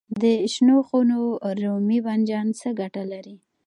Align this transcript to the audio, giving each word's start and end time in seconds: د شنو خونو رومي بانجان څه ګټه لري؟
د 0.21 0.23
شنو 0.53 0.77
خونو 0.87 1.19
رومي 1.61 1.99
بانجان 2.05 2.47
څه 2.59 2.67
ګټه 2.79 3.03
لري؟ 3.11 3.35